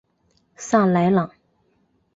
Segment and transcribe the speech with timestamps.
[0.55, 1.29] 萨莱朗。